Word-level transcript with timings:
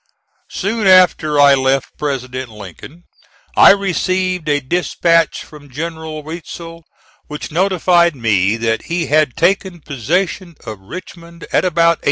Soon 0.49 0.87
after 0.87 1.39
I 1.39 1.53
left 1.53 1.95
President 1.95 2.49
Lincoln 2.49 3.03
I 3.55 3.69
received 3.69 4.49
a 4.49 4.59
dispatch 4.59 5.43
from 5.43 5.69
General 5.69 6.23
Weitzel 6.23 6.85
which 7.27 7.51
notified 7.51 8.15
me 8.15 8.57
that 8.57 8.85
he 8.85 9.05
had 9.05 9.37
taken 9.37 9.79
possession 9.79 10.55
of 10.65 10.79
Richmond 10.79 11.45
at 11.53 11.65
about 11.65 11.99
8. 11.99 11.99